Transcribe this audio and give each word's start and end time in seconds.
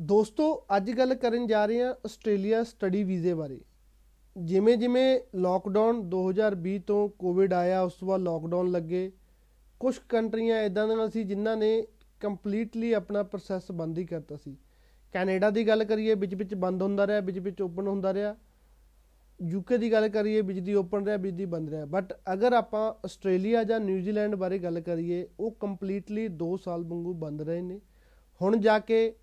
ਦੋਸਤੋ, 0.00 0.66
ਅੱਜ 0.76 0.90
ਗੱਲ 0.90 1.14
ਕਰਨ 1.14 1.46
ਜਾ 1.46 1.66
ਰਹੇ 1.66 1.82
ਹਾਂ 1.82 1.94
ਆਸਟ੍ਰੇਲੀਆ 2.04 2.64
ਸਟੱਡੀ 2.64 3.04
ਵੀਜ਼ੇ 3.04 3.34
ਬਾਰੇ। 3.34 3.60
ਜਿਵੇਂ 4.38 4.76
ਜਿਵੇਂ 4.76 5.20
ਲਾਕਡਾਊਨ 5.34 6.10
2020 6.10 6.78
ਤੋਂ 6.78 7.08
ਕੋਵਿਡ 7.08 7.52
ਆਇਆ, 7.52 7.82
ਉਸ 7.82 7.92
ਤੋਂ 7.92 8.08
ਬਾਅਦ 8.08 8.20
ਲਾਕਡਾਊਨ 8.20 8.70
ਲੱਗੇ। 8.70 9.12
ਕੁਝ 9.80 9.98
ਕੰਟਰੀਆਂ 9.98 10.62
ਇਦਾਂ 10.62 10.88
ਦੇ 10.88 10.94
ਨਾਲ 10.94 11.10
ਸੀ 11.10 11.24
ਜਿਨ੍ਹਾਂ 11.24 11.56
ਨੇ 11.56 11.86
ਕੰਪਲੀਟਲੀ 12.20 12.92
ਆਪਣਾ 12.92 13.22
ਪ੍ਰੋਸੈਸ 13.22 13.72
ਬੰਦ 13.72 13.98
ਹੀ 13.98 14.04
ਕਰਤਾ 14.04 14.36
ਸੀ। 14.36 14.56
ਕੈਨੇਡਾ 15.12 15.50
ਦੀ 15.50 15.68
ਗੱਲ 15.68 15.84
ਕਰੀਏ, 15.84 16.14
ਵਿੱਚ 16.14 16.34
ਵਿੱਚ 16.34 16.54
ਬੰਦ 16.54 16.82
ਹੁੰਦਾ 16.82 17.06
ਰਿਹਾ, 17.06 17.20
ਵਿੱਚ 17.20 17.38
ਵਿੱਚ 17.38 17.62
ਓਪਨ 17.62 17.86
ਹੁੰਦਾ 17.86 18.14
ਰਿਹਾ। 18.14 18.36
ਯੂਕੇ 19.42 19.78
ਦੀ 19.78 19.92
ਗੱਲ 19.92 20.08
ਕਰੀਏ, 20.08 20.40
ਵਿੱਚ 20.40 20.58
ਦੀ 20.58 20.74
ਓਪਨ 20.74 21.04
ਰਿਹਾ, 21.04 21.16
ਵਿੱਚ 21.16 21.36
ਦੀ 21.36 21.44
ਬੰਦ 21.44 21.70
ਰਿਹਾ। 21.70 21.84
ਬਟ 21.84 22.12
ਅਗਰ 22.32 22.52
ਆਪਾਂ 22.52 22.92
ਆਸਟ੍ਰੇਲੀਆ 23.04 23.64
ਜਾਂ 23.64 23.80
ਨਿਊਜ਼ੀਲੈਂਡ 23.80 24.34
ਬਾਰੇ 24.34 24.58
ਗੱਲ 24.58 24.80
ਕਰੀਏ, 24.80 25.28
ਉਹ 25.40 25.50
ਕੰਪਲੀਟਲੀ 25.50 26.28
2 26.28 26.56
ਸਾਲ 26.56 26.84
ਵਾਂਗੂ 26.84 27.14
ਬੰਦ 27.14 27.42
ਰਹੇ 27.42 27.60
ਨੇ। 27.60 27.80
ਹੁਣ 28.42 28.56
ਜਾ 28.56 28.78
ਕੇ 28.78 29.14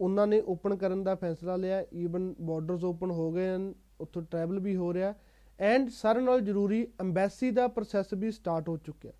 ਉਹਨਾਂ 0.00 0.26
ਨੇ 0.26 0.40
ਓਪਨ 0.46 0.76
ਕਰਨ 0.76 1.02
ਦਾ 1.04 1.14
ਫੈਸਲਾ 1.14 1.56
ਲਿਆ 1.56 1.84
ਈਵਨ 1.94 2.34
ਬਾਰਡਰਸ 2.40 2.84
ਓਪਨ 2.84 3.10
ਹੋ 3.10 3.30
ਗਏ 3.32 3.48
ਹਨ, 3.48 3.72
ਉੱਥੋਂ 4.00 4.22
ਟਰੈਵਲ 4.22 4.58
ਵੀ 4.60 4.76
ਹੋ 4.76 4.92
ਰਿਹਾ 4.94 5.14
ਐਂਡ 5.58 5.88
ਸਾਰਿਆਂ 5.90 6.24
ਨਾਲ 6.24 6.40
ਜ਼ਰੂਰੀ 6.40 6.86
ਐਮਬੈਸੀ 7.00 7.50
ਦਾ 7.50 7.66
ਪ੍ਰੋਸੈਸ 7.68 8.12
ਵੀ 8.14 8.30
ਸਟਾਰਟ 8.30 8.68
ਹੋ 8.68 8.76
ਚੁੱਕਿਆ। 8.76 9.12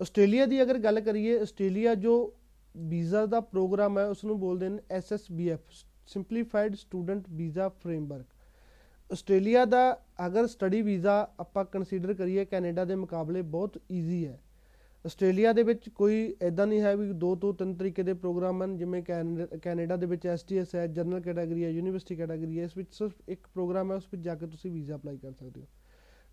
ਆਸਟ੍ਰੇਲੀਆ 0.00 0.46
ਦੀ 0.46 0.62
ਅਗਰ 0.62 0.78
ਗੱਲ 0.78 1.00
ਕਰੀਏ, 1.00 1.38
ਆਸਟ੍ਰੇਲੀਆ 1.38 1.94
ਜੋ 1.94 2.34
ਵੀਜ਼ਾ 2.74 3.24
ਦਾ 3.26 3.40
ਪ੍ਰੋਗਰਾਮ 3.40 3.98
ਹੈ 3.98 4.06
ਉਸ 4.06 4.24
ਨੂੰ 4.24 4.38
ਬੋਲਦੇ 4.40 4.68
ਨੇ 4.68 4.78
SSBF 4.90 5.60
simplified 6.06 6.74
student 6.74 7.28
visa 7.30 7.68
framework 7.68 9.12
Australia 9.12 9.64
ਦਾ 9.64 9.82
ਅਗਰ 10.26 10.46
ਸਟੱਡੀ 10.46 10.80
ਵੀਜ਼ਾ 10.82 11.16
ਆਪਾਂ 11.40 11.64
ਕੰਸੀਡਰ 11.64 12.14
ਕਰੀਏ, 12.14 12.44
ਕੈਨੇਡਾ 12.44 12.84
ਦੇ 12.84 12.94
ਮੁਕਾਬਲੇ 12.94 13.42
ਬਹੁਤ 13.42 13.78
ਈਜ਼ੀ 13.90 14.26
ਹੈ। 14.26 14.38
ਆਸਟ੍ਰੇਲੀਆ 15.04 15.52
ਦੇ 15.52 15.62
ਵਿੱਚ 15.62 15.88
ਕੋਈ 15.88 16.34
ਐਦਾਂ 16.42 16.66
ਨਹੀਂ 16.66 16.80
ਹੈ 16.80 16.94
ਵੀ 16.96 17.06
ਦੋ 17.14 17.34
ਤੋਂ 17.36 17.52
ਤਿੰਨ 17.54 17.74
ਤਰੀਕੇ 17.74 18.02
ਦੇ 18.02 18.12
ਪ੍ਰੋਗਰਾਮ 18.14 18.62
ਹਨ, 18.62 18.76
ਜਿਵੇਂ 18.76 19.02
ਕੈਨੇਡਾ 19.62 19.96
ਦੇ 19.96 20.06
ਵਿੱਚ 20.06 20.26
ਐਸਟੀਐਸ 20.26 20.74
ਹੈ, 20.74 20.86
ਜਨਰਲ 20.88 21.20
ਕੈਟਾਗਰੀ 21.20 21.64
ਹੈ, 21.64 21.70
ਯੂਨੀਵਰਸਿਟੀ 21.70 22.16
ਕੈਟਾਗਰੀ 22.16 22.58
ਹੈ, 22.58 22.64
ਇਸ 22.64 22.76
ਵਿੱਚ 22.76 22.94
ਸਿਰਫ 22.94 23.28
ਇੱਕ 23.28 23.46
ਪ੍ਰੋਗਰਾਮ 23.54 23.90
ਹੈ, 23.92 23.96
ਉਸ 23.96 24.06
ਵਿੱਚ 24.12 24.22
ਜਾ 24.24 24.34
ਕੇ 24.34 24.46
ਤੁਸੀਂ 24.46 24.70
ਵੀਜ਼ਾ 24.70 24.96
ਅਪਲਾਈ 24.96 25.18
ਕਰ 25.18 25.32
ਸਕਦੇ 25.32 25.60
ਹੋ। 25.60 25.66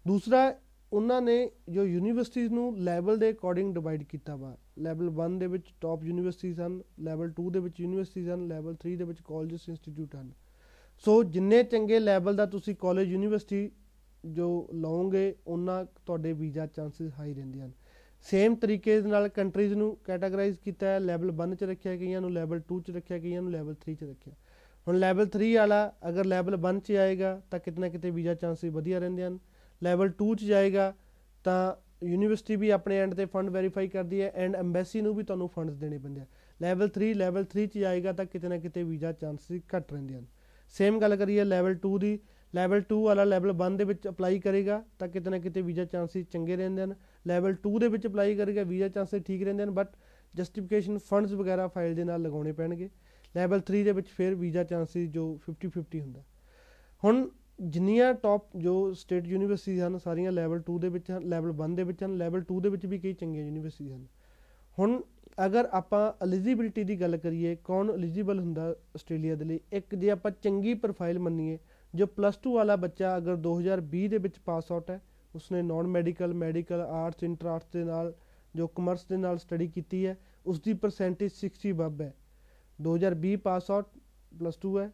ਦੂਸਰਾ, 0.05 0.53
ਉਹਨਾਂ 0.91 1.21
ਨੇ 1.21 1.49
ਜੋ 1.69 1.85
ਯੂਨੀਵਰਸਿਟੀਜ਼ 1.85 2.51
ਨੂੰ 2.53 2.77
ਲੈਵਲ 2.79 3.17
ਦੇ 3.17 3.31
ਅਕੋਰਡਿੰਗ 3.31 3.73
ਡਿਵਾਈਡ 3.73 4.03
ਕੀਤਾ 4.03 4.35
ਵਾ, 4.35 4.55
ਲੈਵਲ 4.79 5.09
1 5.19 5.37
ਦੇ 5.39 5.47
ਵਿੱਚ 5.47 5.73
ਟਾਪ 5.81 6.03
ਯੂਨੀਵਰਸਿਟੀਜ਼ 6.03 6.61
ਹਨ, 6.61 6.81
ਲੈਵਲ 6.99 7.31
2 7.31 7.49
ਦੇ 7.49 7.59
ਵਿੱਚ 7.59 7.79
ਯੂਨੀਵਰਸਿਟੀਜ਼ 7.79 8.29
ਹਨ, 8.29 8.47
ਲੈਵਲ 8.47 8.75
3 8.75 8.95
ਦੇ 8.95 9.03
ਵਿੱਚ 9.03 9.21
ਕਾਲਜਸ, 9.21 9.69
ਇੰਸਟੀਚਿਊਟ 9.69 10.15
ਹਨ। 10.15 10.31
ਸੋ 11.03 11.23
ਜਿੰਨੇ 11.25 11.63
ਚੰਗੇ 11.63 11.99
ਲੈਵਲ 11.99 12.35
ਦਾ 12.35 12.45
ਤੁਸੀਂ 12.45 12.75
ਕਾਲਜ, 12.75 13.07
ਯੂਨੀਵਰਸਿਟੀ 13.07 13.69
ਜੋ 14.25 14.67
ਲਓਗੇ, 14.73 15.33
ਉਹਨਾਂ 15.47 15.85
ਤੁਹਾਡੇ 16.05 16.33
ਵੀਜ਼ਾ 16.33 16.65
ਚਾਂਸਸ 16.67 17.11
ਹਾਈ 17.19 17.33
ਰਹਿੰਦੇ 17.33 17.61
ਹਨ। 17.61 17.71
ਸੇਮ 18.21 18.55
ਤਰੀਕੇ 18.55 19.01
ਦੇ 19.01 19.09
ਨਾਲ 19.09 19.27
ਕੰਟਰੀਜ਼ 19.27 19.73
ਨੂੰ 19.73 19.97
ਕੈਟਾਗਰਾਈਜ਼ 20.03 20.57
ਕੀਤਾ 20.57 20.87
ਹੈ 20.87 20.99
ਲੈਵਲ 20.99 21.31
1 21.31 21.55
ਚ 21.55 21.63
ਰੱਖਿਆ 21.63 21.95
ਗਈਆਂ 21.95 22.21
ਨੂੰ 22.21 22.33
ਲੈਵਲ 22.33 22.61
2 22.73 22.79
ਚ 22.81 22.91
ਰੱਖਿਆ 22.91 23.17
ਗਈਆਂ 23.17 23.41
ਨੂੰ 23.41 23.51
ਲੈਵਲ 23.51 23.75
3 23.85 23.95
ਚ 23.95 24.03
ਰੱਖਿਆ। 24.03 24.33
ਹੁਣ 24.87 24.97
ਲੈਵਲ 24.97 25.27
3 25.27 25.55
ਵਾਲਾ 25.55 25.93
ਅਗਰ 26.09 26.25
ਲੈਵਲ 26.25 26.55
1 26.55 26.79
ਚ 26.79 26.91
ਆਏਗਾ 26.91 27.41
ਤਾਂ 27.51 27.59
ਕਿਤਨਾ 27.59 27.89
ਕਿਤੇ 27.89 28.11
ਵੀਜ਼ਾ 28.11 28.33
ਚਾਂਸਸ 28.33 28.65
ਵਧੀਆ 28.65 28.99
ਰਹਿੰਦੇ 28.99 29.23
ਹਨ। 29.23 29.39
ਲੈਵਲ 29.83 30.11
2 30.23 30.35
ਚ 30.35 30.43
ਜਾਏਗਾ 30.43 30.93
ਤਾਂ 31.43 31.75
ਯੂਨੀਵਰਸਿਟੀ 32.05 32.55
ਵੀ 32.55 32.69
ਆਪਣੇ 32.69 32.97
ਐਂਡ 32.97 33.13
ਤੇ 33.13 33.25
ਫੰਡ 33.25 33.49
ਵੈਰੀਫਾਈ 33.49 33.87
ਕਰਦੀ 33.87 34.21
ਹੈ 34.21 34.31
ਐਂਡ 34.35 34.55
ਐਮਬੈਸੀ 34.55 35.01
ਨੂੰ 35.01 35.15
ਵੀ 35.15 35.23
ਤੁਹਾਨੂੰ 35.23 35.47
ਫੰਡਸ 35.47 35.75
ਦੇਣੇ 35.75 35.97
ਪੈਂਦੇ 35.97 36.21
ਆ। 36.21 36.25
ਲੈਵਲ 36.61 36.89
3 36.89 37.13
ਲੈਵਲ 37.13 37.45
3 37.55 37.67
ਚ 37.67 37.77
ਜਾਏਗਾ 37.77 38.11
ਤਾਂ 38.11 38.25
ਕਿਤੇ 38.25 38.47
ਨਾ 38.47 38.57
ਕਿਤੇ 38.57 38.83
ਵੀਜ਼ਾ 38.83 39.11
ਚਾਂਸਸ 39.11 39.61
ਘੱਟ 39.75 39.93
ਰਹਿੰਦੇ 39.93 40.15
ਹਨ। 40.15 40.25
ਸੇਮ 40.69 40.99
ਗੱਲ 40.99 41.15
ਕਰੀਏ 41.15 41.43
ਲੈਵਲ 41.43 41.75
2 41.75 41.97
ਦੀ। 41.97 42.19
ਲੈਵਲ 42.55 42.81
2 42.81 43.03
ਵਾਲਾ 43.03 43.23
ਲੈਵਲ 43.23 43.51
1 43.51 43.77
ਦੇ 43.77 43.83
ਵਿੱਚ 43.83 44.07
ਅਪਲਾਈ 44.07 44.39
ਕਰੇਗਾ 44.39 44.83
ਤਾਂ 44.99 45.07
ਕਿਤੇ 45.07 45.29
ਨਾ 45.29 45.39
ਕਿਤੇ 45.39 45.61
ਵੀਜ਼ਾ 45.61 45.85
ਚਾਂਸਸ 45.85 46.17
ਚੰਗੇ 46.17 46.55
ਰਹਿੰਦੇ 46.55 46.81
ਹਨ। 46.81 46.95
ਲੈਵਲ 47.27 47.55
2 47.67 47.77
ਦੇ 47.79 47.87
ਵਿੱਚ 47.87 48.07
ਅਪਲਾਈ 48.07 48.35
ਕਰੇਗਾ, 48.35 48.63
ਵੀਜ਼ਾ 48.63 48.87
ਚਾਂਸਸ 48.87 49.23
ਠੀਕ 49.25 49.43
ਰਹਿੰਦੇ 49.43 49.63
ਹਨ 49.63 49.71
ਬਟ 49.71 49.87
ਜਸਟੀਫਿਕੇਸ਼ਨ 50.33 50.97
ਫੰਡਸ 50.97 51.33
ਵਗੈਰਾ 51.33 51.67
ਫਾਈਲ 51.67 51.95
ਦੇ 51.95 52.03
ਨਾਲ 52.03 52.21
ਲਗਾਉਣੇ 52.21 52.51
ਪੈਣਗੇ। 52.51 52.89
ਲੈਵਲ 53.35 53.61
3 53.61 53.83
ਦੇ 53.83 53.91
ਵਿੱਚ 53.91 54.07
ਫਿਰ 54.07 54.35
ਵੀਜ਼ਾ 54.35 54.63
ਚਾਂਸਸ 54.63 54.97
ਜੋ 55.09 55.25
50-50 55.45 56.01
ਹੁੰਦਾ। 56.01 56.23
ਹੁਣ 57.03 57.27
ਜਿੰਨੀਆਂ 57.61 58.13
ਟੌਪ 58.13 58.57
ਜੋ 58.57 58.93
ਸਟੇਟ 58.93 59.27
ਯੂਨੀਵਰਸਿਟੀਆਂ 59.27 59.87
ਹਨ, 59.87 59.97
ਸਾਰੀਆਂ 59.97 60.31
ਲੈਵਲ 60.31 60.61
2 60.61 60.77
ਦੇ 60.79 60.89
ਵਿੱਚ 60.89 61.11
ਹਨ 61.11 61.27
ਲੈਵਲ 61.29 61.51
1 61.53 61.75
ਦੇ 61.75 61.83
ਵਿੱਚ 61.83 62.03
ਹਨ 62.03 62.17
ਲੈਵਲ 62.17 62.43
2 62.43 62.59
ਦੇ 62.59 62.69
ਵਿੱਚ 62.69 62.85
ਵੀ 62.85 62.99
ਕਈ 62.99 63.13
ਚੰਗੀਆਂ 63.13 63.45
ਯੂਨੀਵਰਸਿਟੀਆਂ 63.45 63.97
ਹਨ। 63.97 64.05
ਹੁਣ 64.77 65.01
ਅਗਰ 65.45 65.67
ਆਪਾਂ 65.71 66.01
ਐਲੀਜੀਬਿਲਟੀ 66.23 66.83
ਦੀ 66.83 66.99
ਗੱਲ 67.01 67.17
ਕਰੀਏ, 67.17 67.55
ਕੌਣ 67.63 67.91
ਐਲੀਜੀਬਲ 67.91 68.39
ਹੁੰਦਾ 68.39 68.69
ਆਸਟ੍ਰੇਲੀਆ 68.95 69.35
ਦੇ 69.35 69.45
ਲਈ? 69.45 69.59
ਇੱਕ 69.73 69.95
ਜੇ 69.95 70.09
ਆਪਾਂ 70.09 70.31
ਚੰਗੀ 70.31 70.73
ਪ੍ਰੋਫਾਈਲ 70.73 71.19
ਮੰਨੀਏ, 71.19 71.57
ਜੋ 71.93 72.05
ਪਲੱਸ 72.07 72.39
2 72.43 72.53
ਵਾਲਾ 72.53 72.75
ਬੱਚਾ 72.75 73.15
ਅਗਰ 73.17 73.35
2020 73.37 74.07
ਦੇ 74.07 74.17
ਵਿੱਚ 74.17 74.39
ਪਾਸ 74.39 74.71
ਆਊਟ 74.71 74.89
ਹੈ 74.91 74.99
ਉਸਨੇ 75.35 75.61
non 75.61 75.87
medical 75.87 76.33
medical 76.33 76.81
arts 76.81 77.23
inter 77.23 77.47
arts 77.47 77.67
ਦੇ 77.73 77.83
ਨਾਲ 77.83 78.13
ਜੋ 78.55 78.67
ਕਮਰਸ 78.67 79.05
ਦੇ 79.05 79.17
ਨਾਲ 79.17 79.37
ਸਟੱਡੀ 79.37 79.67
ਕੀਤੀ 79.67 80.05
ਹੈ 80.05 80.17
ਉਸ 80.45 80.61
ਦੀ 80.61 80.73
ਪਰਸੈਂਟੇਜ 80.83 81.31
60 81.41 81.71
ਬੱਬ 81.73 82.01
ਹੈ 82.01 82.13
2020 82.79 83.35
ਪਾਸ 83.43 83.69
ਆਊਟ 83.71 83.87
ਪਲੱਸ 84.39 84.59
2 84.65 84.73
ਹੈ 84.79 84.89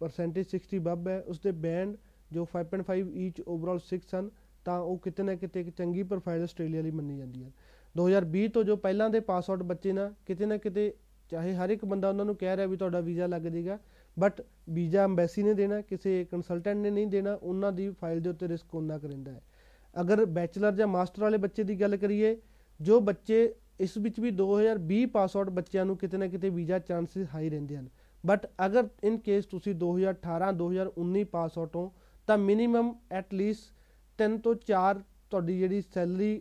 ਪਰਸੈਂਟੇਜ 0.00 0.54
60 0.54 0.78
ਬੱਬ 0.80 1.08
ਹੈ। 1.08 1.18
ਉਸ 1.26 1.40
ਦੇ 1.40 1.50
ਬੈਂਡ 1.64 1.96
ਜੋ 2.30 2.46
5.5 2.52 3.10
ਈਚ 3.18 3.40
ਓਵਰਆਲ 3.46 3.80
6 3.86 3.98
ਹਨ 4.14 4.30
ਤਾਂ 4.64 4.78
ਉਹ 4.82 4.98
ਕਿਤੇ 4.98 5.22
ਨਾ 5.22 5.34
ਕਿਤੇ 5.34 5.60
ਇੱਕ 5.60 5.70
ਚੰਗੀ 5.76 6.02
ਪ੍ਰੋਫਾਈਲ 6.12 6.42
ਆਸਟ੍ਰੇਲੀਆ 6.42 6.82
ਲਈ 6.82 6.90
ਮੰਨੀ 6.90 7.16
ਜਾਂਦੀ 7.18 7.44
ਹੈ। 7.44 7.50
2020 7.94 8.48
ਤੋਂ 8.48 8.64
ਜੋ 8.64 8.76
ਪਹਿਲਾਂ 8.76 9.08
ਦੇ 9.10 9.20
ਪਾਸ 9.20 9.50
ਆਊਟ 9.50 9.62
ਬੱਚੇ 9.64 9.92
ਨਾ, 9.92 10.10
ਕਿਤੇ 10.26 10.46
ਨਾ 10.46 10.56
ਕਿਤੇ 10.56 10.92
ਚਾਹੇ 11.30 11.54
ਹਰ 11.54 11.70
ਇੱਕ 11.70 11.84
ਬੰਦਾ 11.84 12.08
ਉਹਨਾਂ 12.08 12.24
ਨੂੰ 12.24 12.34
ਕਹਿ 12.36 12.56
ਰਿਹਾ 12.56 12.66
ਵੀ 12.66 12.76
ਤੁਹਾਡਾ 12.76 13.00
ਵੀਜ਼ਾ 13.00 13.26
ਲੱਗ 13.26 13.42
ਜਾਏਗਾ 13.42 13.78
ਬਟ 14.20 14.40
ਵੀਜ਼ਾ 14.70 15.04
ਐਮਬੈਸੀ 15.04 15.42
ਨੇ 15.42 15.54
ਦੇਣਾ, 15.54 15.80
ਕਿਸੇ 15.80 16.24
ਕੰਸਲਟੈਂਟ 16.30 16.78
ਨੇ 16.78 16.90
ਨਹੀਂ 16.90 17.06
ਦੇਣਾ, 17.06 17.34
ਉਹਨਾਂ 17.34 17.72
ਦੀ 17.72 17.88
ਫਾਈਲ 18.00 18.20
ਦੇ 18.20 18.30
ਉੱਤੇ 18.30 18.48
ਰਿਸਕ 18.48 18.74
ਉਹਨਾਂ 18.74 18.98
ਕਰਿੰਦਾ 18.98 19.32
ਹੈ। 19.32 19.40
ਅਗਰ 19.94 20.24
ਬੈਚਲਰ 20.26 20.74
ਜਾਂ 20.74 20.86
ਮਾਸਟਰ 20.86 21.22
ਵਾਲੇ 21.22 21.38
ਬੱਚੇ 21.38 21.62
ਦੀ 21.64 21.80
ਗੱਲ 21.80 21.96
ਕਰੀਏ, 21.96 22.36
ਜੋ 22.80 23.00
ਬੱਚੇ 23.00 23.54
ਇਸ 23.80 23.96
ਵਿੱਚ 23.98 24.20
ਵੀ 24.20 24.30
2020 24.32 25.04
ਪਾਸ 25.06 25.36
ਆਊਟ 25.36 25.50
ਬੱਚਿਆਂ 25.50 25.84
ਨੂੰ 25.86 25.96
ਕਿਤੇ 25.96 26.18
ਨਾ 26.18 26.26
ਕਿਤੇ 26.26 26.48
ਵੀਜ਼ਾ 26.50 26.78
ਚਾਂਸਸ 26.78 27.26
ਹਾਈ 27.34 27.48
ਰਹਿੰਦੇ 27.50 27.76
ਹਨ। 27.76 27.88
ਬਟ 28.24 28.46
ਅਗਰ 28.66 28.88
ਇਨ 29.04 29.16
ਕੇਸ 29.18 29.46
ਤੁਸੀਂ 29.46 29.74
2018 29.74 30.50
2019 30.54 31.24
ਪਾਸ 31.26 31.58
ਆਊਟ 31.58 31.76
ਹੋ, 31.76 31.92
ਤਾਂ 32.28 32.36
ਮਿਨੀਮਮ 32.38 32.94
ਐਟ 33.12 33.34
ਲੀਸਟ 33.34 33.72
3 34.18 34.36
ਤੋਂ 34.38 34.54
4 34.66 35.02
ਤੁਹਾਡੀ 35.30 35.58
ਜਿਹੜੀ 35.58 35.80
ਸੈਲਰੀ 35.94 36.40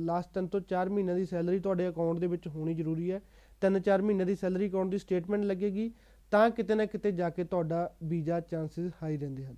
ਲਾਸਟ 0.00 0.30
3 0.34 0.46
ਤੋਂ 0.48 0.60
4 0.70 0.88
ਮਹੀਨਿਆਂ 0.88 1.16
ਦੀ 1.16 1.24
ਸੈਲਰੀ 1.26 1.58
ਤੁਹਾਡੇ 1.58 1.88
ਅਕਾਊਂਟ 1.88 2.18
ਦੇ 2.18 2.26
ਵਿੱਚ 2.26 2.48
ਹੋਣੀ 2.48 2.74
ਜ਼ਰੂਰੀ 2.74 3.10
ਹੈ। 3.10 3.20
3-4 3.62 4.02
ਮਹੀਨੇ 4.02 4.24
ਦੀ 4.24 4.34
ਸੈਲਰੀ 4.36 4.68
ਅਕਾਊਂਟ 4.68 4.90
ਦੀ 4.90 4.98
ਸਟੇਟਮੈਂਟ 4.98 5.44
ਲੱਗੇਗੀ। 5.44 5.90
ਤਾਂ 6.32 6.48
ਕਿਤੇ 6.50 6.74
ਨਾ 6.74 6.84
ਕਿਤੇ 6.86 7.12
ਜਾ 7.12 7.30
ਕੇ 7.30 7.44
ਤੁਹਾਡਾ 7.44 7.90
ਵੀਜ਼ਾ 8.04 8.40
ਚਾਂਸਸ 8.40 8.92
ਹਾਈ 9.02 9.16
ਰਹਿੰਦੇ 9.16 9.44
ਹਨ। 9.46 9.56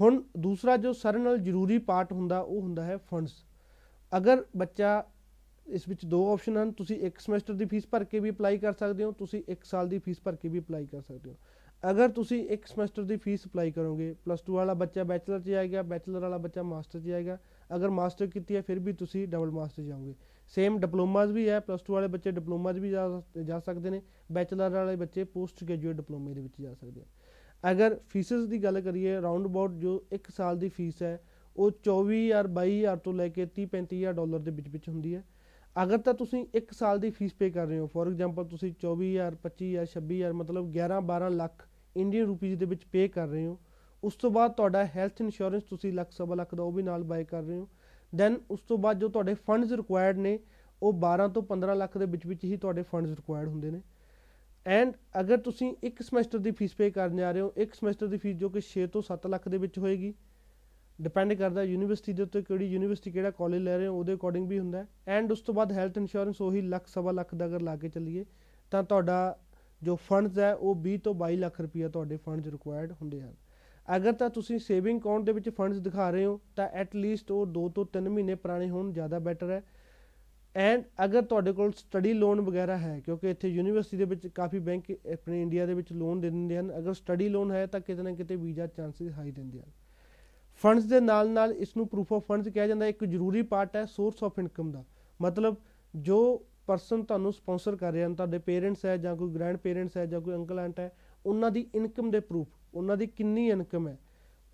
ਹੁਣ 0.00 0.22
ਦੂਸਰਾ 0.38 0.76
ਜੋ 0.76 0.92
ਸਾਰੇ 0.92 1.18
ਨਾਲ 1.18 1.38
ਜ਼ਰੂਰੀ 1.38 1.78
ਪਾਰਟ 1.80 2.12
ਹੁੰਦਾ, 2.12 2.40
ਉਹ 2.40 2.60
ਹੁੰਦਾ 2.60 2.84
ਹੈ 2.84 2.96
ਫੰਡਸ 2.96 3.44
ਅਗਰ 4.12 4.44
ਬੱਚਾ 4.56 5.02
ਇਸ 5.66 5.88
ਵਿੱਚ 5.88 6.04
ਦੋ 6.06 6.32
ਆਪਸ਼ਨ 6.32 6.56
ਹਨ, 6.56 6.72
ਤੁਸੀਂ 6.72 6.96
ਇੱਕ 6.96 7.18
ਸਮੈਸਟਰ 7.18 7.54
ਦੀ 7.54 7.64
ਫੀਸ 7.64 7.86
ਭਰ 7.86 8.04
ਕੇ 8.04 8.20
ਵੀ 8.20 8.30
ਅਪਲਾਈ 8.30 8.58
ਕਰ 8.58 8.72
ਸਕਦੇ 8.72 9.04
ਹੋ, 9.04 9.12
ਤੁਸੀਂ 9.12 9.42
1 9.48 9.64
ਸਾਲ 9.64 9.88
ਦੀ 9.88 9.98
ਫੀਸ 9.98 10.20
ਭਰ 10.24 10.36
ਕੇ 10.36 10.48
ਵੀ 10.48 10.58
ਅਪਲਾਈ 10.58 10.86
ਕਰ 10.86 11.00
ਸਕਦੇ 11.00 11.30
ਹੋ। 11.30 11.36
ਅਗਰ 11.82 12.08
ਤੁਸੀਂ 12.08 12.44
ਇੱਕ 12.48 12.66
ਸਮੈਸਟਰ 12.66 13.02
ਦੀ 13.02 13.16
ਫੀਸ 13.16 13.46
ਅਪਲਾਈ 13.46 13.70
ਕਰੋਗੇ 13.70 14.14
ਪਲੱਸ 14.24 14.42
2 14.42 14.54
ਵਾਲਾ 14.54 14.74
ਬੱਚਾ 14.74 15.04
ਬੈਚਲਰ 15.04 15.40
'ਚ 15.40 15.44
ਜਾਏਗਾ 15.44 15.82
ਬੈਚਲਰ 15.82 16.20
ਵਾਲਾ 16.20 16.38
ਬੱਚਾ 16.38 16.62
ਮਾਸਟਰ 16.62 17.00
'ਚ 17.00 17.02
ਜਾਏਗਾ। 17.02 17.38
ਅਗਰ 17.76 17.90
ਮਾਸਟਰ 17.90 18.26
ਕੀਤੀ 18.26 18.56
ਹੈ, 18.56 18.60
ਫਿਰ 18.60 18.78
ਵੀ 18.78 18.92
ਤੁਸੀਂ 18.92 19.26
ਡਬਲ 19.28 19.50
ਮਾਸਟਰ 19.50 19.82
ਜਾਓਗੇ। 19.82 20.14
ਸੇਮ 20.50 20.78
ਡਿਪਲੋਮਾਸ 20.80 21.30
ਵੀ 21.30 21.48
ਹੈ 21.48 21.60
ਪਲੱਸ 21.60 21.80
2 21.82 21.94
ਵਾਲੇ 21.94 22.06
ਬੱਚੇ 22.08 22.30
ਡਿਪਲੋਮਾਸ 22.30 22.76
ਵੀ 22.76 22.90
ਜਾ 23.44 23.58
ਸਕਦੇ 23.60 23.90
ਨੇ 23.90 24.00
ਬੈਚਲਰ 24.32 24.70
ਵਾਲੇ 24.70 24.96
ਬੱਚੇ 24.96 25.24
ਪੋਸਟ 25.24 25.64
ਗ੍ਰੈਜੂਏਟ 25.64 25.96
ਡਿਪਲੋਮੇ 25.96 26.34
ਦੇ 26.34 26.40
ਵਿੱਚ 26.40 26.60
ਜਾ 26.62 26.74
ਸਕਦੇ 26.74 27.00
ਆ 27.00 27.70
ਅਗਰ 27.70 27.96
ਫੀਸਸ 28.08 28.46
ਦੀ 28.48 28.62
ਗੱਲ 28.64 28.80
ਕਰੀਏ 28.80 29.20
ਰਾਉਂਡ 29.22 29.46
ਅਬਾਊਟ 29.46 29.72
ਜੋ 29.74 29.94
1 30.14 30.30
ਸਾਲ 30.30 30.58
ਦੀ 30.58 30.68
ਫੀਸ 30.68 31.02
ਹੈ, 31.02 31.18
ਉਹ 31.56 31.70
24000 31.84 32.48
22000 32.50 32.98
ਤੋਂ 33.04 33.12
ਲੈ 33.14 33.28
ਕੇ 33.28 33.46
30 33.54 33.66
35000 33.72 34.12
ਡਾਲਰ 34.14 34.38
ਦੇ 34.38 34.50
ਵਿੱਚ 34.50 34.68
ਵਿੱਚ 34.68 34.88
ਹੁੰਦੀ 34.88 35.14
ਹੈ। 35.14 35.22
ਅਗਰ 35.76 35.98
ਤਾਂ 35.98 36.14
ਤੁਸੀਂ 36.14 36.44
1 36.56 36.72
ਸਾਲ 36.72 36.98
ਦੀ 36.98 37.10
ਫੀਸ 37.10 37.34
ਪੇ 37.34 37.50
ਕਰ 37.50 37.66
ਰਹੇ 37.66 37.78
ਹੋ 37.78 37.86
ਫੋਰ 37.86 38.08
ਐਗਜ਼ਾਮਪਲ 38.08 38.44
ਤੁਸੀਂ 38.46 38.72
24000 38.82 39.38
25000 39.40 39.88
26000 39.94 40.36
ਮਤਲਬ 40.42 40.70
11 40.76 41.00
12 41.08 41.30
ਲੱਖ 41.34 41.66
ਇੰਡੀਅਨ 41.96 42.26
ਰੁਪੀਸ 42.26 42.56
ਦੇ 42.58 42.66
ਵਿੱਚ 42.66 42.84
ਪੇ 42.92 43.08
ਕਰ 43.08 43.28
ਰਹੇ 43.28 43.46
ਹੋ, 43.46 43.58
ਉਸ 44.02 44.14
ਤੋਂ 44.16 44.30
ਬਾਅਦ 44.30 44.52
ਤੁਹਾਡਾ 44.52 44.84
ਹੈਲਥ 44.94 45.20
ਇੰਸ਼ੋਰੈਂਸ 45.20 45.64
ਤੁਸੀਂ 45.64 45.92
ਲੱਖ, 45.92 46.12
ਸਵਾ 46.12 46.34
ਲੱਖ 46.34 46.54
ਦਾ 46.54 46.62
ਉਹ 46.62 46.72
ਵੀ 46.72 46.82
ਨਾਲ 46.82 47.02
ਬਾਈ 47.04 47.24
ਕਰ 47.26 47.42
ਰਹੇ 47.42 47.58
ਹੋ। 47.58 47.68
ਦੈਨ 48.16 48.38
ਉਸ 48.50 48.60
ਤੋਂ 48.60 48.78
ਬਾਅਦ 48.78 48.98
ਜੋ 48.98 49.08
ਤੁਹਾਡੇ 49.08 49.34
ਫੰਡਸ 49.34 49.72
ਰਿਕੁਆਇਰਡ 49.72 50.18
ਨੇ, 50.18 50.38
ਉਹ 50.82 50.92
12 50.92 51.28
ਤੋਂ 51.28 51.42
15 51.42 51.74
ਲੱਖ 51.74 51.98
ਦੇ 51.98 52.06
ਵਿੱਚ 52.06 52.26
ਵਿੱਚ 52.26 52.44
ਹੀ 52.44 52.56
ਤੁਹਾਡੇ 52.56 52.82
ਫੰਡਸ 52.82 53.10
ਰਿਕੁਆਇਰਡ 53.10 53.48
ਹੁੰਦੇ 53.48 53.70
ਨੇ। 53.70 53.80
ਐਂਡ 54.66 54.92
ਅਗਰ 55.20 55.36
ਤੁਸੀਂ 55.36 55.74
ਇੱਕ 55.82 56.02
ਸਮੈਸਟਰ 56.02 56.38
ਦੀ 56.38 56.50
ਫੀਸ 56.50 56.74
ਪੇ 56.74 56.90
ਕਰਨ 56.90 57.16
ਜਾ 57.16 57.32
ਰਹੇ 57.32 57.40
ਹੋ, 57.40 57.52
ਇੱਕ 57.56 57.74
ਸਮੈਸਟਰ 57.74 58.06
ਦੀ 58.06 58.18
ਫੀਸ 58.18 58.36
ਜੋ 58.36 58.48
ਕਿ 58.48 58.60
6 58.60 58.86
ਤੋਂ 58.86 59.02
7 59.02 59.26
ਲੱਖ 59.26 59.48
ਦੇ 59.48 59.58
ਵਿੱਚ 59.58 59.78
ਹੋਏਗੀ 59.78 60.14
ਡਿਪੈਂਡ 61.00 61.32
ਕਰਦਾ 61.32 61.62
ਯੂਨੀਵਰਸਿਟੀ 61.62 62.12
ਦੇ 62.12 62.22
ਉੱਤੇ 62.22 62.42
ਕਿਹੜੀ 62.42 62.66
ਯੂਨੀਵਰਸਿਟੀ 62.66 63.10
ਕਿਹੜਾ 63.10 63.30
ਕਾਲਜ 63.30 63.58
ਲੈ 63.58 63.76
ਰਹੇ 63.76 63.86
ਹੋ, 63.86 63.98
ਉਹਦੇ 63.98 64.14
ਅਕੋਰਡਿੰਗ 64.14 64.48
ਵੀ 64.48 64.58
ਹੁੰਦਾ 64.58 64.86
ਐਂਡ 65.08 65.32
ਉਸ 65.32 65.40
ਤੋਂ 65.40 65.54
ਬਾਅਦ 65.54 65.72
ਹੈਲਥ 65.72 65.98
ਇੰਸ਼ੋਰੈਂਸ 65.98 66.40
ਉਹੀ 66.40 66.60
ਲੱਖ, 66.60 66.86
ਸਵਾ 66.86 67.12
ਲੱਖ 67.12 67.34
ਦਾ 67.34 67.46
ਅਗਰ 67.46 67.60
ਲਾ 67.60 67.76
ਕੇ 67.76 67.88
ਚੱਲੀਏ, 67.88 68.24
ਤਾਂ 68.70 68.82
ਤੁਹਾਡਾ 68.82 69.38
ਜੋ 69.82 69.96
ਫੰਡਸ 69.96 70.38
ਹੈ, 70.38 70.54
ਉਹ 70.54 70.74
20 70.74 70.98
ਤੋਂ 70.98 71.14
22 71.14 71.36
ਲੱਖ 71.36 71.60
ਰੁਪਈਆ 71.60 71.88
ਤੁਹਾਡੇ 71.88 72.16
ਫੰਡਸ 72.16 72.46
ਰਿਕੁਆਇਰਡ 72.46 72.92
ਹੁੰਦੇ 72.92 73.22
ਹਨ। 73.22 73.34
ਅਗਰ 73.96 74.12
ਤਾਂ 74.12 74.30
ਤੁਸੀਂ 74.30 74.58
ਸੇਵਿੰਗ 74.58 75.00
ਅਕਾਊਂਟ 75.00 75.24
ਦੇ 75.24 75.32
ਵਿੱਚ 75.32 75.48
ਫੰਡਸ 75.48 75.78
ਦਿਖਾ 75.78 76.10
ਰਹੇ 76.10 76.24
ਹੋ, 76.24 76.40
ਤਾਂ 76.56 76.68
ਐਟ 76.68 76.96
ਲੀਸਟ 76.96 77.30
ਉਹ 77.30 77.46
2 77.46 77.68
ਤੋਂ 77.68 77.84
3 77.84 78.08
ਮਹੀਨੇ 78.08 78.34
ਪੁਰਾਣੇ 78.34 78.70
ਹੋਣ, 78.70 78.92
ਜ਼ਿਆਦਾ 78.92 79.18
ਬੈਟਰ 79.18 79.50
ਹੈ। 79.50 79.62
ਐਂਡ 80.54 80.84
ਅਗਰ 81.04 81.22
ਤੁਹਾਡੇ 81.22 81.52
ਕੋਲ 81.52 81.72
ਸਟੱਡੀ 81.72 82.12
ਲੋਨ 82.12 82.40
ਵਗੈਰਾ 82.40 82.76
ਹੈ, 82.76 83.00
ਕਿਉਂਕਿ 83.00 83.30
ਇੱਥੇ 83.30 83.48
ਯੂਨੀਵਰਸਿਟੀ 83.48 83.96
ਦੇ 83.96 84.04
ਵਿੱਚ 84.04 84.26
ਕਾਫੀ 84.26 84.58
ਬੈਂਕ 84.58 84.90
ਆਪਣੇ 85.12 85.42
ਇੰਡੀਆ 85.42 85.66
ਦੇ 85.66 85.74
ਵਿੱਚ 85.74 85.92
ਲੋਨ 85.92 86.20
ਦੇ 86.20 86.30
ਦਿੰਦੇ 86.30 86.58
ਹਨ, 86.58 86.78
ਅਗਰ 86.78 86.92
ਸਟੱਡੀ 86.92 87.28
ਲੋਨ 87.28 87.52
ਹੈ 87.52 87.66
ਤਾਂ 87.66 87.80
ਕਿਤੇ 87.80 88.02
ਨਾ 88.02 88.12
ਕਿਤੇ 88.12 88.36
ਵੀਜ਼ਾ 88.36 88.66
ਚਾਂਸਸ 88.66 89.12
ਹਾਈ 89.12 89.30
ਦਿੰਦੇ 89.30 89.58
ਹਨ। 89.58 89.70
ਫੰਡਸ 90.54 90.84
ਦੇ 90.84 91.00
ਨਾਲ 91.00 91.30
ਨਾਲ 91.30 91.52
ਇਸ 91.52 91.76
ਨੂੰ 91.76 91.88
ਪ੍ਰੂਫ 91.88 92.12
ਆਫ 92.12 92.26
ਫੰਡਸ 92.26 92.48
ਕਿਹਾ 92.48 92.66
ਜਾਂਦਾ, 92.66 92.86
ਇੱਕ 92.86 93.04
ਜ਼ਰੂਰੀ 93.04 93.42
ਪਾਰਟ 93.42 93.76
ਹੈ 93.76 93.84
ਸੋਰਸ 93.84 94.24
ਆਫ 94.24 94.38
ਇਨਕਮ 94.38 94.70
ਦਾ। 94.72 94.84
ਮਤਲਬ 95.22 95.56
ਜੋ 95.94 96.46
ਪਰਸਨ 96.66 97.02
ਤੁਹਾਨੂੰ 97.02 97.32
ਸਪਾਂਸਰ 97.32 97.76
ਕਰ 97.76 97.92
ਰਹੇ 97.92 98.04
ਹਨ 98.04 98.14
ਤੁਹਾਡੇ 98.14 98.38
ਪੇਰੈਂਟਸ 98.38 98.84
ਹੈ 98.84 98.96
ਜਾਂ 98.96 99.16
ਕੋਈ 99.16 99.34
ਗ੍ਰੈਂਡ 99.34 99.56
ਪੇਰੈਂਟਸ 99.56 99.96
ਹੈ 99.96 100.06
ਜਾਂ 100.06 100.20
ਕੋਈ 100.20 100.34
ਅੰਕਲ 100.34 100.58
ਆਂਟ 100.58 100.80
ਹੈ, 100.80 100.92
ਉਹਨਾਂ 101.26 101.50
ਦੀ 101.50 101.66
ਇਨਕਮ 101.74 102.10
ਦੇ 102.10 102.20
ਪ੍ਰੂਫ 102.20 102.48
ਉਹਨਾਂ 102.76 102.96
ਦੀ 102.96 103.06
ਕਿੰਨੀ 103.06 103.50
ਇਨਕਮ 103.50 103.88
ਹੈ। 103.88 103.98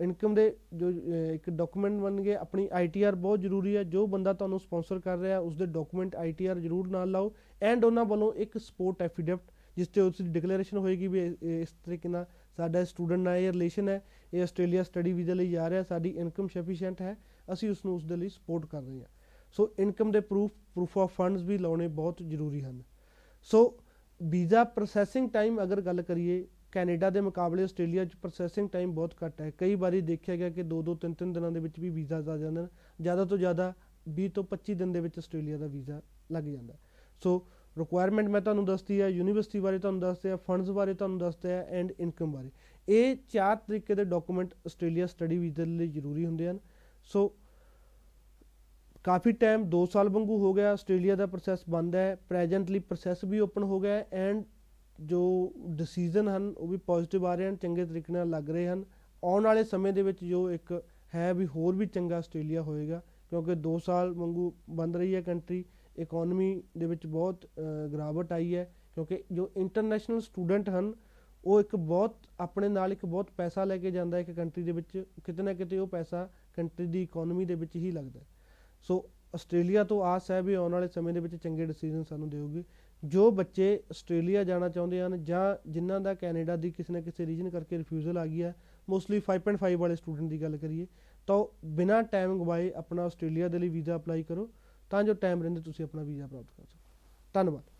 ਇਨਕਮ 0.01 0.35
ਦੇ 0.35 0.57
ਜੋ 0.73 0.89
ਅਹ, 0.89 1.33
ਇੱਕ 1.33 1.49
ਡਾਕੂਮੈਂਟ 1.49 2.01
ਬਣ 2.01 2.21
ਗਏ 2.21 2.35
ਆਪਣੀ 2.35 2.69
ਆਈਟੀਆਰ 2.71 3.15
ਬਹੁਤ 3.15 3.41
ਜ਼ਰੂਰੀ 3.41 3.75
ਹੈ। 3.75 3.83
ਜੋ 3.83 4.07
ਬੰਦਾ 4.07 4.33
ਤੁਹਾਨੂੰ 4.33 4.59
ਸਪਾਂਸਰ 4.59 4.99
ਕਰ 4.99 5.17
ਰਿਹਾ 5.17 5.39
ਉਸ 5.39 5.55
ਦੇ 5.55 5.65
ਡਾਕੂਮੈਂਟ 5.65 6.15
ਆਈਟੀਆਰ 6.15 6.59
ਜ਼ਰੂਰ 6.59 6.87
ਨਾਲ 6.87 7.11
ਲਾਓ 7.11 7.35
ਐਂਡ 7.61 7.85
ਉਹਨਾਂ 7.85 8.05
ਵੱਲੋਂ 8.05 8.33
ਇੱਕ 8.33 8.57
ਸਪੋਰਟ 8.57 9.01
ਐਫੀਡੈਵਿਟ 9.01 9.51
ਜਿਸ 9.77 9.87
ਤੇ 9.87 10.01
ਉਸ 10.01 10.21
ਦੀ 10.21 10.29
ਡਿਕਲੇਰੇਸ਼ਨ 10.29 10.77
ਹੋਏਗੀ 10.77 11.07
ਵੀ 11.07 11.19
ਇਹ- 11.19 11.35
ਇਹ 11.43 11.61
ਇਸ 11.61 11.67
ਤਰੀਕੇ 11.85 12.09
ਨਾਲ 12.09 12.25
ਸਾਡਾ 12.57 12.83
ਸਟੂਡੈਂਟ 12.83 13.19
ਨਾਲ 13.19 13.37
ਇਹ 13.37 13.51
ਰਿਲੇਸ਼ਨ 13.51 13.89
ਹੈ 13.89 14.03
ਇਹ 14.33 14.43
ਆਸਟ੍ਰੇਲੀਆ 14.43 14.83
ਸਟੱਡੀ 14.83 15.13
ਵੀਜ਼ੇ 15.13 15.33
ਲਈ 15.33 15.51
ਜਾ 15.51 15.69
ਰਿਹਾ 15.69 15.83
ਸਾਡੀ 15.83 16.09
ਇਨਕਮ 16.09 16.47
ਸਫੀਸ਼ੀਐਂਟ 16.47 17.01
ਹੈ 17.01 17.17
ਅਸੀਂ 17.53 17.69
ਉਸ 17.69 17.85
ਨੂੰ 17.85 17.95
ਉਸ 17.95 18.03
ਦੇ 18.03 18.15
ਲਈ 18.15 18.29
ਸਪੋਰਟ 18.29 18.65
ਕਰ 18.65 18.81
ਰਹੇ 18.81 18.99
ਹਾਂ। 18.99 19.05
ਸੋ 19.51 19.73
ਇਨਕਮ 19.79 20.11
ਦੇ 20.11 20.19
ਪ੍ਰੂਫ 20.19 20.51
ਪ੍ਰੂਫ 20.51 20.97
ਆਫ 20.97 21.13
ਫੰਡਸ 21.13 21.41
ਵੀ 21.41 21.57
ਲਾਉਣੇ 21.57 21.87
ਬਹੁਤ 21.87 22.23
ਜ਼ਰੂਰੀ 22.27 22.61
ਹਨ। 22.61 22.83
ਸੋ 23.41 23.79
ਵੀਜ਼ਾ 24.23 24.63
ਪ੍ਰੋਸੈਸਿੰਗ 24.63 25.29
ਟਾਈਮ 25.29 25.63
ਅਗਰ 25.63 25.81
ਗੱਲ 25.81 26.01
ਕਰੀਏ 26.01 26.47
ਕੈਨੇਡਾ 26.73 27.09
ਦੇ 27.09 27.21
ਮੁਕਾਬਲੇ 27.21 27.63
ਆਸਟ੍ਰੇਲੀਆ 27.63 28.05
'ਚ 28.05 28.15
ਪ੍ਰੋਸੈਸਿੰਗ 28.15 28.69
ਟਾਈਮ 28.69 28.93
ਬਹੁਤ 28.95 29.13
ਘੱਟ 29.25 29.41
ਹੈ। 29.41 29.51
ਕਈ 29.57 29.75
ਵਾਰੀ 29.75 30.01
ਦੇਖਿਆ 30.01 30.35
ਗਿਆ 30.35 30.49
ਕਿ 30.49 30.63
2-2 30.63 30.95
3-3 30.95 31.33
ਦਿਨਾਂ 31.33 31.51
ਦੇ 31.51 31.59
ਵਿੱਚ 31.59 31.79
ਵੀ 31.79 31.89
ਵੀਜ਼ਾ 31.89 32.17
ਆ 32.17 32.37
ਜਾਂਦੇ 32.37 32.61
ਨੇ। 32.61 32.67
ਜ਼ਿਆਦਾ 33.01 33.25
ਤੋਂ 33.25 33.37
ਜ਼ਿਆਦਾ 33.37 33.73
20 34.09 34.27
ਤੋਂ 34.27 34.43
25 34.43 34.75
ਦਿਨ 34.75 34.91
ਦੇ 34.91 34.99
ਵਿੱਚ 34.99 35.17
ਆਸਟ੍ਰੇਲੀਆ 35.17 35.57
ਦਾ 35.57 35.67
ਵੀਜ਼ਾ 35.67 36.01
ਲੱਗ 36.31 36.43
ਜਾਂਦਾ। 36.43 36.77
ਸੋ 37.23 37.47
ਰਿਕੁਆਇਰਮੈਂਟ 37.77 38.29
ਮੈਂ 38.29 38.41
ਤੁਹਾਨੂੰ 38.41 38.65
ਦੱਸਤੀ 38.65 39.01
ਹੈ 39.01 39.07
ਯੂਨੀਵਰਸਿਟੀ 39.07 39.59
ਬਾਰੇ 39.59 39.79
ਤੁਹਾਨੂੰ 39.79 40.01
ਦੱਸਦੇ 40.01 40.31
ਆ 40.31 40.35
ਫੰਡਸ 40.35 40.69
ਬਾਰੇ 40.69 40.93
ਤੁਹਾਨੂੰ 40.93 41.17
ਦੱਸਦੇ 41.17 41.53
ਆ 41.53 41.61
ਐਂਡ 41.69 41.91
ਇਨਕਮ 41.99 42.31
ਬਾਰੇ। 42.31 42.49
ਇਹ 42.87 43.15
ਚਾਰ 43.29 43.55
ਤਰੀਕੇ 43.55 43.95
ਦੇ 43.95 44.03
ਡਾਕੂਮੈਂਟ 44.03 44.53
ਆਸਟ੍ਰੇਲੀਆ 44.65 45.07
ਸਟੱਡੀ 45.07 45.37
ਵੀਜ਼ੇ 45.37 45.65
ਲਈ 45.65 45.87
ਜ਼ਰੂਰੀ 45.87 46.25
ਹੁੰਦੇ 46.25 46.47
ਹਨ। 46.47 46.59
ਸੋ 47.03 47.35
ਕਾਫੀ 49.03 49.31
ਟਾਈਮ 49.31 49.63
2 49.69 49.85
ਸਾਲ 49.85 50.09
ਵਾਂਗੂ 50.09 50.37
ਹੋ 50.37 50.53
ਗਿਆ, 50.53 50.71
ਆਸਟ੍ਰੇਲੀਆ 50.71 51.15
ਦਾ 51.15 51.25
ਪ੍ਰੋਸੈਸ 51.25 51.63
ਬੰਦ 51.69 51.95
ਹੈ 51.95 52.15
ਪ੍ਰੈਜ਼ੈਂਟਲੀ 52.29 52.79
ਪ੍ਰੋਸੈਸ 52.79 53.23
ਵੀ 53.23 53.39
ਓਪਨ 53.39 53.63
ਹੋ 53.63 53.79
ਗਿਆ 53.79 53.93
ਹੈ 53.93 54.07
ਐਂਡ 54.11 54.43
ਜੋ 55.01 55.53
ਡਿਸੀਜਨ 55.67 56.29
ਹਨ 56.29 56.53
ਉਹ 56.57 56.67
ਵੀ 56.67 56.77
ਪੋਜ਼ਿਟਿਵ 56.77 57.25
ਆ 57.25 57.35
ਰਹੇ 57.35 57.47
ਹਨ 57.47 57.55
ਚੰਗੇ 57.55 57.85
ਤਰੀਕੇ 57.85 58.13
ਨਾਲ 58.13 58.29
ਲੱਗ 58.29 58.49
ਰਹੇ 58.49 58.67
ਹਨ। 58.67 58.83
ਆਉਣ 59.23 59.43
ਵਾਲੇ 59.43 59.63
ਸਮੇਂ 59.63 59.93
ਦੇ 59.93 60.01
ਵਿੱਚ 60.01 60.25
ਜੋ 60.25 60.51
ਇੱਕ 60.51 60.83
ਹੈ 61.15 61.33
ਵੀ 61.33 61.45
ਹੋਰ 61.45 61.75
ਵੀ 61.75 61.85
ਚੰਗਾ 61.85 62.17
ਆਸਟ੍ਰੇਲੀਆ 62.17 62.61
ਹੋਏਗਾ 62.61 63.01
ਕਿਉਂਕਿ 63.29 63.51
2 63.51 63.77
ਸਾਲ 63.85 64.13
ਵਾਂਗੂ 64.13 64.53
ਬੰਦ 64.69 64.95
ਰਹੀ 64.95 65.15
ਹੈ 65.15 65.21
ਕੰਟਰੀ 65.21 65.65
ਇਕਨੋਮੀ 65.99 66.63
ਦੇ 66.77 66.85
ਵਿੱਚ 66.85 67.07
ਬਹੁਤ 67.07 67.45
ਅਹ, 67.45 67.87
ਗਿਰਾਵਟ 67.87 68.31
ਆਈ 68.31 68.55
ਹੈ 68.55 68.73
ਕਿਉਂਕਿ 68.95 69.23
ਜੋ 69.31 69.51
ਇੰਟਰਨੈਸ਼ਨਲ 69.57 70.21
ਸਟੂਡੈਂਟ 70.21 70.69
ਹਨ 70.69 70.93
ਉਹ 71.45 71.59
ਇੱਕ 71.59 71.75
ਬਹੁਤ 71.75 72.15
ਆਪਣੇ 72.39 72.67
ਨਾਲ 72.69 72.93
ਇੱਕ 72.93 73.05
ਬਹੁਤ 73.05 73.29
ਪੈਸਾ 73.37 73.63
ਲੈ 73.63 73.77
ਕੇ 73.77 73.91
ਜਾਂਦਾ 73.91 74.17
ਹੈ 74.17 74.21
ਇੱਕ 74.21 74.31
ਕੰਟਰੀ 74.31 74.63
ਦੇ 74.63 74.71
ਵਿੱਚ 74.71 75.03
ਕਿਤੇ 75.23 75.43
ਨਾ 75.43 75.53
ਕਿਤੇ 75.53 75.77
ਉਹ 75.77 75.87
ਪੈਸਾ 75.87 76.29
ਕੰਟਰੀ 76.55 76.87
ਦੀ 76.87 77.03
ਇਕਨੋਮੀ 77.03 77.45
ਦੇ 77.45 77.55
ਵਿੱਚ 77.55 77.75
ਹੀ 77.75 77.91
ਲੱਗਦਾ 77.91 78.19
ਹੈ। 78.19 78.25
ਸੋ 78.81 79.09
ਆਸਟ੍ਰੇਲੀਆ 79.35 79.83
ਤੋਂ 79.83 80.03
ਆਸ 80.03 80.31
ਹੈ 80.31 80.41
ਵੀ 80.41 80.53
ਆਉਣ 80.53 80.71
ਵਾਲੇ 80.71 80.87
ਸਮੇਂ 80.87 81.13
ਦੇ 81.13 81.19
ਵਿੱਚ 81.19 81.35
ਚੰਗੇ 81.35 81.65
ਡਿਸੀਜਨ 81.65 82.03
ਸਾਨੂੰ 82.03 82.29
ਦੇਊਗੀ। 82.29 82.63
ਜੋ 83.03 83.31
ਬੱਚੇ 83.31 83.83
ਆਸਟ੍ਰੇਲੀਆ 83.91 84.43
ਜਾਣਾ 84.43 84.69
ਚਾਹੁੰਦੇ 84.69 85.01
ਹਨ 85.01 85.23
ਜਾਂ 85.23 85.71
ਜਿਨ੍ਹਾਂ 85.71 85.99
ਦਾ 85.99 86.13
ਕੈਨੇਡਾ 86.13 86.55
ਦੀ 86.55 86.71
ਕਿਸੇ 86.71 86.93
ਨਾ 86.93 87.01
ਕਿਸੇ 87.01 87.25
ਰੀਜਨ 87.25 87.49
ਕਰਕੇ 87.49 87.77
ਰਿਫਿਊਜ਼ਲ 87.77 88.17
ਆ 88.17 88.25
ਗਈ 88.25 88.43
ਹੈ 88.43 88.55
ਮੋਸਟਲੀ 88.89 89.21
5.5 89.27 89.75
ਵਾਲੇ 89.75 89.95
ਸਟੂਡੈਂਟ 89.95 90.29
ਦੀ 90.29 90.41
ਗੱਲ 90.41 90.57
ਕਰੀਏ, 90.57 90.87
ਤਾਂ 91.27 91.35
ਉਹ 91.35 91.55
ਬਿਨਾਂ 91.65 92.03
ਟਾਈਮ 92.03 92.39
ਗਵਾਏ 92.39 92.71
ਆਪਣਾ 92.71 93.03
ਆਸਟ੍ਰੇਲੀਆ 93.03 93.47
ਦੇ 93.47 93.59
ਲਈ 93.59 93.69
ਵੀਜ਼ਾ 93.69 93.95
ਅਪਲਾਈ 93.95 94.23
ਕਰੋ, 94.23 94.49
ਤਾਂ 94.89 95.03
ਜੋ 95.03 95.13
ਟਾਈਮ 95.13 95.41
ਰਹਿੰਦੇ 95.41 95.61
ਤੁਸੀਂ 95.61 95.85
ਆਪਣਾ 95.85 96.03
ਵੀਜ਼ਾ 96.03 96.27
ਪ੍ਰਾਪਤ 96.27 96.51
ਕਰ 96.57 96.65
ਸਕੋ। 96.65 96.79
ਧੰਨਵਾਦ। 97.33 97.72